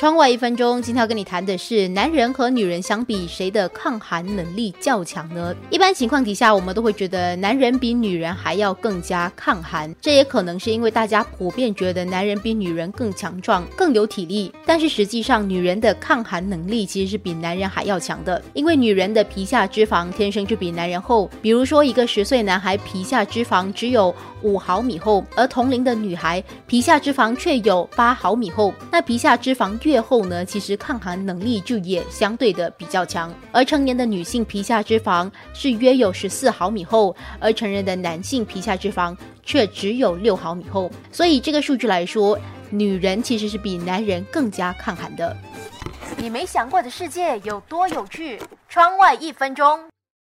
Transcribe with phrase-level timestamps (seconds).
[0.00, 5.54] 窗外一分钟，今天要跟你谈的是，男人和女人相比，谁的抗寒能力较强呢？
[5.68, 14.50] 一般情况底下，我们都会觉得男人比女人还要更加抗寒，这也可能是因为大家普遍觉得男人比女人更强壮、更有体力。
[14.64, 21.28] 但是实际上，女人的抗寒能力其实是比男人还要强的，因为女人的皮下脂肪天生就比男人厚。
[21.42, 28.72] 比如说，一个十岁男孩皮下脂肪只有五毫米厚，而同龄的女孩皮下脂肪却有八毫米厚。
[28.90, 33.34] 那皮下脂肪越越厚呢，其实抗寒能力就也相对的比较强。
[33.50, 40.88] 而成年的女性皮下脂肪是约有十四毫米厚，而成人的男性皮下脂肪却只有六毫米厚。
[41.10, 42.38] 所以这个数据来说，
[42.70, 45.36] 女人其实是比男人更加抗寒的。
[46.16, 48.38] 你没想过的世界有多有趣？
[48.68, 49.80] 窗外一分钟。